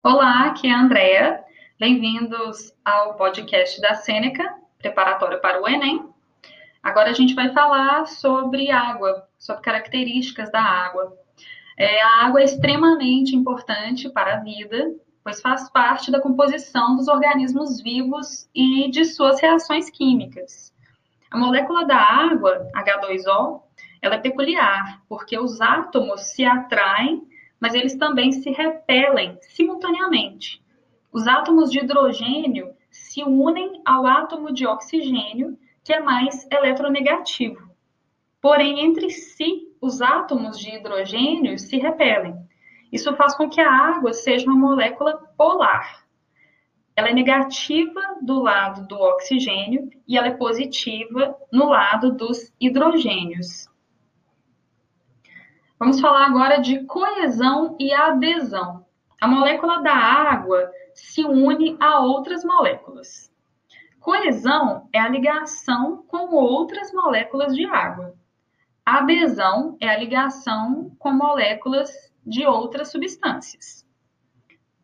Olá, 0.00 0.46
aqui 0.46 0.68
é 0.68 0.72
a 0.72 0.80
Andrea. 0.80 1.44
Bem-vindos 1.76 2.72
ao 2.84 3.16
podcast 3.16 3.80
da 3.80 3.96
Sêneca, 3.96 4.54
preparatório 4.78 5.40
para 5.40 5.60
o 5.60 5.68
Enem. 5.68 6.08
Agora 6.80 7.10
a 7.10 7.12
gente 7.12 7.34
vai 7.34 7.52
falar 7.52 8.06
sobre 8.06 8.70
água, 8.70 9.28
sobre 9.36 9.60
características 9.62 10.52
da 10.52 10.62
água. 10.62 11.12
É, 11.76 12.00
a 12.00 12.26
água 12.26 12.40
é 12.40 12.44
extremamente 12.44 13.34
importante 13.34 14.08
para 14.08 14.34
a 14.34 14.40
vida, 14.40 14.94
pois 15.24 15.40
faz 15.40 15.68
parte 15.68 16.12
da 16.12 16.20
composição 16.20 16.94
dos 16.94 17.08
organismos 17.08 17.82
vivos 17.82 18.48
e 18.54 18.88
de 18.92 19.04
suas 19.04 19.40
reações 19.40 19.90
químicas. 19.90 20.72
A 21.28 21.36
molécula 21.36 21.84
da 21.84 21.98
água, 21.98 22.68
H2O, 22.72 23.62
ela 24.00 24.14
é 24.14 24.18
peculiar, 24.18 25.02
porque 25.08 25.36
os 25.36 25.60
átomos 25.60 26.20
se 26.20 26.44
atraem 26.44 27.26
mas 27.60 27.74
eles 27.74 27.96
também 27.96 28.32
se 28.32 28.50
repelem 28.50 29.38
simultaneamente. 29.40 30.62
Os 31.12 31.26
átomos 31.26 31.70
de 31.70 31.80
hidrogênio 31.80 32.74
se 32.90 33.22
unem 33.22 33.80
ao 33.84 34.06
átomo 34.06 34.52
de 34.52 34.66
oxigênio, 34.66 35.58
que 35.82 35.92
é 35.92 36.00
mais 36.00 36.46
eletronegativo. 36.50 37.68
Porém, 38.40 38.80
entre 38.80 39.10
si, 39.10 39.68
os 39.80 40.00
átomos 40.00 40.58
de 40.58 40.74
hidrogênio 40.76 41.58
se 41.58 41.76
repelem. 41.76 42.36
Isso 42.92 43.14
faz 43.16 43.36
com 43.36 43.48
que 43.48 43.60
a 43.60 43.70
água 43.70 44.12
seja 44.12 44.46
uma 44.46 44.56
molécula 44.56 45.16
polar. 45.36 46.06
Ela 46.96 47.10
é 47.10 47.14
negativa 47.14 48.00
do 48.20 48.40
lado 48.40 48.86
do 48.86 48.96
oxigênio 48.96 49.90
e 50.06 50.16
ela 50.16 50.28
é 50.28 50.34
positiva 50.34 51.36
no 51.52 51.68
lado 51.68 52.12
dos 52.12 52.52
hidrogênios. 52.60 53.68
Vamos 55.78 56.00
falar 56.00 56.26
agora 56.26 56.60
de 56.60 56.84
coesão 56.86 57.76
e 57.78 57.92
adesão. 57.92 58.84
A 59.20 59.28
molécula 59.28 59.80
da 59.80 59.94
água 59.94 60.70
se 60.92 61.24
une 61.24 61.76
a 61.78 62.00
outras 62.00 62.44
moléculas. 62.44 63.32
Coesão 64.00 64.88
é 64.92 64.98
a 64.98 65.08
ligação 65.08 66.04
com 66.08 66.34
outras 66.34 66.92
moléculas 66.92 67.54
de 67.54 67.64
água. 67.64 68.14
Adesão 68.84 69.76
é 69.80 69.88
a 69.88 69.98
ligação 69.98 70.90
com 70.98 71.12
moléculas 71.12 71.90
de 72.26 72.44
outras 72.44 72.90
substâncias. 72.90 73.86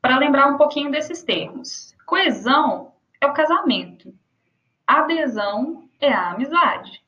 Para 0.00 0.18
lembrar 0.18 0.46
um 0.48 0.56
pouquinho 0.56 0.90
desses 0.90 1.24
termos, 1.24 1.96
coesão 2.06 2.92
é 3.20 3.26
o 3.26 3.32
casamento, 3.32 4.14
adesão 4.86 5.88
é 6.00 6.12
a 6.12 6.30
amizade. 6.30 7.05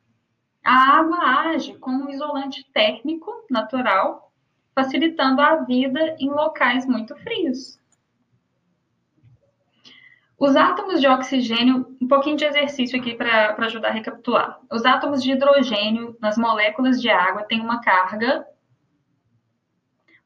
A 0.69 0.99
água 0.99 1.19
age 1.49 1.79
como 1.79 2.05
um 2.05 2.11
isolante 2.11 2.63
térmico 2.75 3.33
natural, 3.51 4.31
facilitando 4.75 5.41
a 5.41 5.65
vida 5.65 6.15
em 6.21 6.29
locais 6.29 6.85
muito 6.85 7.17
frios. 7.17 7.81
Os 10.39 10.55
átomos 10.57 11.01
de 11.01 11.09
oxigênio, 11.09 11.97
um 11.99 12.07
pouquinho 12.07 12.37
de 12.37 12.45
exercício 12.45 13.01
aqui 13.01 13.15
para 13.15 13.57
ajudar 13.65 13.89
a 13.89 13.93
recapitular. 13.93 14.61
Os 14.71 14.85
átomos 14.85 15.23
de 15.23 15.33
hidrogênio 15.33 16.15
nas 16.21 16.37
moléculas 16.37 17.01
de 17.01 17.09
água 17.09 17.45
têm 17.45 17.63
uma 17.63 17.81
carga 17.81 18.47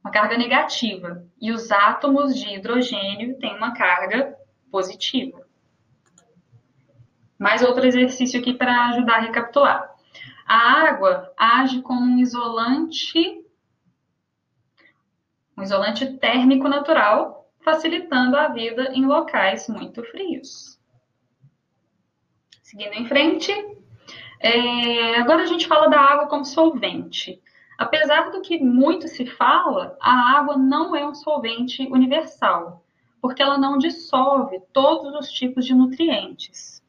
uma 0.03 0.11
carga 0.11 0.37
negativa 0.37 1.25
e 1.41 1.53
os 1.53 1.71
átomos 1.71 2.34
de 2.34 2.53
hidrogênio 2.53 3.39
têm 3.39 3.56
uma 3.56 3.75
carga 3.75 4.37
positiva. 4.73 5.47
Mais 7.39 7.62
outro 7.62 7.87
exercício 7.87 8.41
aqui 8.41 8.53
para 8.53 8.89
ajudar 8.89 9.19
a 9.19 9.21
recapitular. 9.21 9.92
A 10.53 10.91
água 10.91 11.33
age 11.34 11.81
como 11.81 12.03
um 12.03 12.19
isolante, 12.19 13.42
um 15.56 15.62
isolante 15.62 16.19
térmico 16.19 16.69
natural, 16.69 17.50
facilitando 17.64 18.36
a 18.36 18.48
vida 18.48 18.92
em 18.92 19.06
locais 19.06 19.67
muito 19.67 20.05
frios. 20.05 20.78
Seguindo 22.62 22.92
em 22.92 23.06
frente, 23.06 23.50
é, 24.41 25.17
agora 25.17 25.44
a 25.44 25.47
gente 25.47 25.67
fala 25.67 25.88
da 25.88 25.99
água 25.99 26.27
como 26.27 26.44
solvente. 26.44 27.43
Apesar 27.78 28.31
do 28.31 28.43
que 28.43 28.62
muito 28.62 29.09
se 29.09 29.25
fala, 29.25 29.97
a 30.03 30.37
água 30.37 30.59
não 30.59 30.94
é 30.94 31.03
um 31.03 31.15
solvente 31.15 31.82
universal, 31.91 32.84
porque 33.22 33.43
ela 33.43 33.56
não 33.56 33.78
dissolve 33.78 34.60
todos 34.71 35.15
os 35.15 35.32
tipos 35.32 35.65
de 35.65 35.75
nutrientes. 35.75 36.84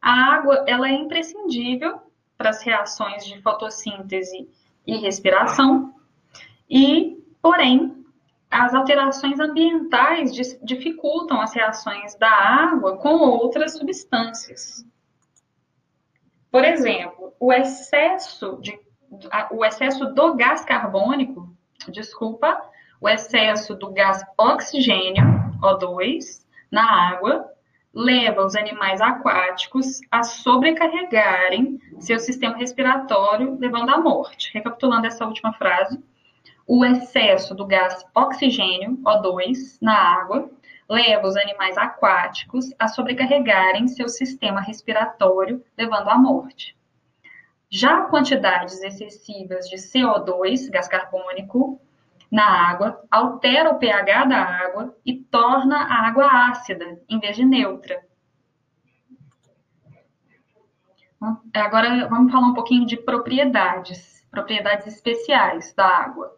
A 0.00 0.12
água 0.32 0.64
ela 0.66 0.88
é 0.88 0.92
imprescindível 0.92 2.05
para 2.36 2.50
as 2.50 2.62
reações 2.62 3.24
de 3.24 3.40
fotossíntese 3.42 4.48
e 4.86 4.96
respiração, 4.96 5.94
e, 6.68 7.22
porém, 7.40 8.04
as 8.50 8.74
alterações 8.74 9.40
ambientais 9.40 10.32
dificultam 10.62 11.40
as 11.40 11.54
reações 11.54 12.14
da 12.16 12.30
água 12.30 12.96
com 12.98 13.16
outras 13.16 13.76
substâncias. 13.76 14.86
Por 16.50 16.64
exemplo, 16.64 17.34
o 17.38 17.52
excesso, 17.52 18.58
de, 18.60 18.78
o 19.50 19.64
excesso 19.64 20.06
do 20.06 20.34
gás 20.34 20.64
carbônico, 20.64 21.54
desculpa, 21.88 22.62
o 23.00 23.08
excesso 23.08 23.74
do 23.74 23.92
gás 23.92 24.22
oxigênio, 24.38 25.24
O2, 25.60 26.44
na 26.70 27.10
água, 27.10 27.52
leva 27.96 28.44
os 28.44 28.54
animais 28.54 29.00
aquáticos 29.00 30.02
a 30.10 30.22
sobrecarregarem 30.22 31.80
seu 31.98 32.20
sistema 32.20 32.54
respiratório, 32.58 33.56
levando 33.58 33.88
à 33.88 33.98
morte. 33.98 34.52
Recapitulando 34.52 35.06
essa 35.06 35.24
última 35.24 35.54
frase, 35.54 35.98
o 36.66 36.84
excesso 36.84 37.54
do 37.54 37.66
gás 37.66 38.04
oxigênio, 38.14 38.98
O2, 38.98 39.78
na 39.80 39.94
água, 39.94 40.50
leva 40.86 41.26
os 41.26 41.38
animais 41.38 41.78
aquáticos 41.78 42.66
a 42.78 42.86
sobrecarregarem 42.86 43.88
seu 43.88 44.10
sistema 44.10 44.60
respiratório, 44.60 45.64
levando 45.76 46.10
à 46.10 46.18
morte. 46.18 46.76
Já 47.70 48.02
quantidades 48.02 48.82
excessivas 48.82 49.70
de 49.70 49.76
CO2, 49.76 50.70
gás 50.70 50.86
carbônico, 50.86 51.80
na 52.30 52.44
água, 52.44 53.04
altera 53.10 53.70
o 53.70 53.78
pH 53.78 54.24
da 54.24 54.38
água 54.38 54.96
e 55.04 55.14
torna 55.16 55.76
a 55.76 56.06
água 56.06 56.26
ácida 56.50 57.00
em 57.08 57.18
vez 57.18 57.36
de 57.36 57.44
neutra. 57.44 58.04
Agora 61.54 62.08
vamos 62.08 62.30
falar 62.30 62.48
um 62.48 62.54
pouquinho 62.54 62.86
de 62.86 62.96
propriedades, 62.96 64.26
propriedades 64.30 64.86
especiais 64.86 65.72
da 65.74 65.86
água. 65.86 66.36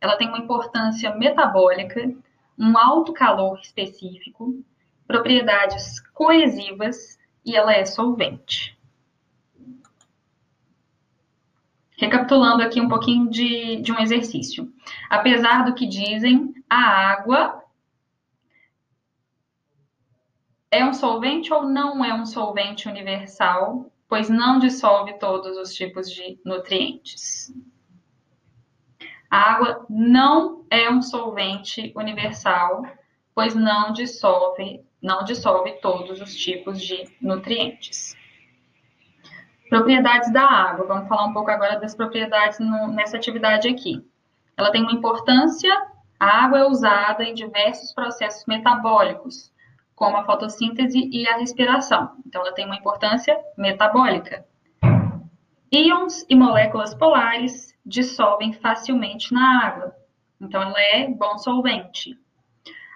Ela 0.00 0.16
tem 0.16 0.28
uma 0.28 0.38
importância 0.38 1.14
metabólica, 1.14 2.12
um 2.58 2.76
alto 2.76 3.12
calor 3.12 3.58
específico, 3.60 4.64
propriedades 5.06 6.00
coesivas 6.12 7.18
e 7.44 7.56
ela 7.56 7.72
é 7.72 7.84
solvente. 7.84 8.79
Recapitulando 12.00 12.62
aqui 12.62 12.80
um 12.80 12.88
pouquinho 12.88 13.28
de, 13.28 13.76
de 13.82 13.92
um 13.92 13.98
exercício. 13.98 14.72
Apesar 15.10 15.66
do 15.66 15.74
que 15.74 15.86
dizem, 15.86 16.54
a 16.68 16.78
água 16.78 17.62
é 20.70 20.82
um 20.82 20.94
solvente 20.94 21.52
ou 21.52 21.64
não 21.64 22.02
é 22.02 22.14
um 22.14 22.24
solvente 22.24 22.88
universal, 22.88 23.92
pois 24.08 24.30
não 24.30 24.58
dissolve 24.58 25.18
todos 25.18 25.58
os 25.58 25.74
tipos 25.74 26.10
de 26.10 26.40
nutrientes. 26.42 27.52
A 29.30 29.52
água 29.52 29.84
não 29.90 30.64
é 30.70 30.90
um 30.90 31.02
solvente 31.02 31.92
universal, 31.94 32.82
pois 33.34 33.54
não 33.54 33.92
dissolve, 33.92 34.82
não 35.02 35.22
dissolve 35.22 35.72
todos 35.82 36.18
os 36.18 36.34
tipos 36.34 36.80
de 36.80 37.14
nutrientes. 37.20 38.16
Propriedades 39.70 40.32
da 40.32 40.42
água. 40.42 40.84
Vamos 40.84 41.08
falar 41.08 41.26
um 41.26 41.32
pouco 41.32 41.48
agora 41.48 41.78
das 41.78 41.94
propriedades 41.94 42.58
no, 42.58 42.88
nessa 42.88 43.16
atividade 43.16 43.68
aqui. 43.68 44.04
Ela 44.56 44.72
tem 44.72 44.82
uma 44.82 44.92
importância. 44.92 45.72
A 46.18 46.44
água 46.44 46.58
é 46.58 46.64
usada 46.64 47.22
em 47.22 47.34
diversos 47.34 47.94
processos 47.94 48.44
metabólicos, 48.46 49.52
como 49.94 50.16
a 50.16 50.24
fotossíntese 50.24 51.08
e 51.12 51.26
a 51.28 51.36
respiração. 51.36 52.10
Então, 52.26 52.42
ela 52.42 52.52
tem 52.52 52.66
uma 52.66 52.74
importância 52.74 53.38
metabólica. 53.56 54.44
Íons 55.70 56.26
e 56.28 56.34
moléculas 56.34 56.92
polares 56.92 57.72
dissolvem 57.86 58.52
facilmente 58.52 59.32
na 59.32 59.64
água. 59.64 59.94
Então, 60.40 60.60
ela 60.60 60.80
é 60.80 61.06
bom 61.06 61.38
solvente. 61.38 62.18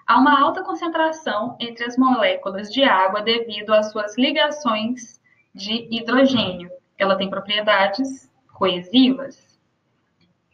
Há 0.05 0.19
uma 0.19 0.41
alta 0.41 0.61
concentração 0.61 1.55
entre 1.57 1.85
as 1.85 1.97
moléculas 1.97 2.69
de 2.69 2.83
água 2.83 3.21
devido 3.21 3.73
às 3.73 3.91
suas 3.91 4.17
ligações 4.17 5.14
de 5.55 5.87
hidrogênio. 5.89 6.69
Ela 6.97 7.15
tem 7.15 7.29
propriedades 7.29 8.29
coesivas. 8.53 9.57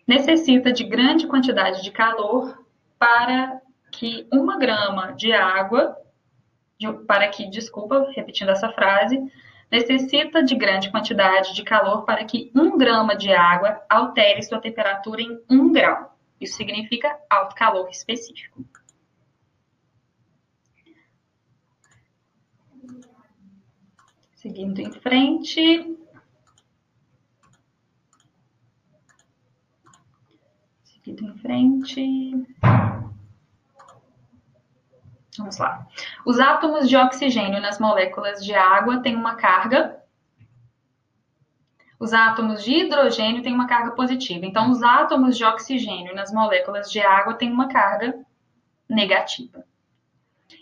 Necessita 0.07 0.71
de 0.71 0.83
grande 0.83 1.27
quantidade 1.27 1.81
de 1.81 1.91
calor 1.91 2.63
para 2.99 3.59
que 3.91 4.27
uma 4.31 4.57
grama 4.57 5.11
de 5.13 5.33
água, 5.33 5.97
de, 6.79 6.91
para 7.05 7.27
que, 7.27 7.49
desculpa, 7.49 8.11
repetindo 8.15 8.49
essa 8.49 8.69
frase, 8.69 9.19
necessita 9.71 10.43
de 10.43 10.55
grande 10.55 10.91
quantidade 10.91 11.55
de 11.55 11.63
calor 11.63 12.03
para 12.03 12.23
que 12.23 12.51
um 12.55 12.77
grama 12.77 13.15
de 13.15 13.33
água 13.33 13.81
altere 13.89 14.43
sua 14.43 14.59
temperatura 14.59 15.21
em 15.21 15.39
um 15.49 15.71
grau. 15.71 16.15
Isso 16.39 16.57
significa 16.57 17.17
alto 17.29 17.55
calor 17.55 17.89
específico. 17.89 18.63
Seguindo 24.41 24.79
em 24.79 24.91
frente. 24.91 25.95
Seguindo 30.83 31.25
em 31.25 31.37
frente. 31.37 32.47
Vamos 35.37 35.59
lá. 35.59 35.87
Os 36.25 36.39
átomos 36.39 36.89
de 36.89 36.97
oxigênio 36.97 37.61
nas 37.61 37.79
moléculas 37.79 38.43
de 38.43 38.55
água 38.55 38.99
têm 39.03 39.15
uma 39.15 39.35
carga. 39.35 40.01
Os 41.99 42.11
átomos 42.11 42.63
de 42.63 42.71
hidrogênio 42.71 43.43
têm 43.43 43.53
uma 43.53 43.67
carga 43.67 43.91
positiva. 43.91 44.43
Então, 44.43 44.71
os 44.71 44.81
átomos 44.81 45.37
de 45.37 45.45
oxigênio 45.45 46.15
nas 46.15 46.33
moléculas 46.33 46.89
de 46.89 46.99
água 46.99 47.35
têm 47.35 47.51
uma 47.51 47.67
carga 47.67 48.19
negativa. 48.89 49.63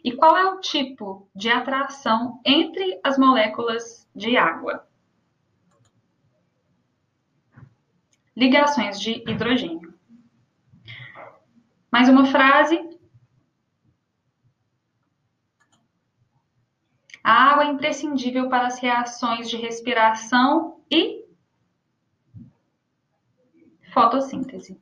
E 0.03 0.15
qual 0.15 0.37
é 0.37 0.45
o 0.45 0.59
tipo 0.59 1.29
de 1.35 1.49
atração 1.49 2.41
entre 2.45 2.99
as 3.03 3.17
moléculas 3.17 4.07
de 4.15 4.37
água? 4.37 4.87
Ligações 8.35 8.99
de 8.99 9.21
hidrogênio. 9.29 9.93
Mais 11.91 12.07
uma 12.07 12.25
frase. 12.25 12.79
A 17.21 17.51
água 17.51 17.65
é 17.65 17.67
imprescindível 17.67 18.47
para 18.49 18.67
as 18.67 18.79
reações 18.79 19.49
de 19.49 19.57
respiração 19.57 20.81
e 20.89 21.25
fotossíntese. 23.93 24.79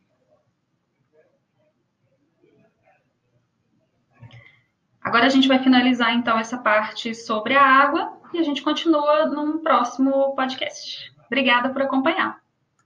Agora 5.17 5.31
a 5.31 5.33
gente 5.33 5.47
vai 5.47 5.57
finalizar 5.57 6.13
então 6.13 6.37
essa 6.37 6.59
parte 6.59 7.15
sobre 7.15 7.55
a 7.55 7.63
água 7.63 8.19
e 8.31 8.37
a 8.37 8.43
gente 8.43 8.61
continua 8.61 9.25
num 9.25 9.63
próximo 9.63 10.35
podcast. 10.35 11.11
Obrigada 11.25 11.69
por 11.69 11.81
acompanhar. 11.81 12.39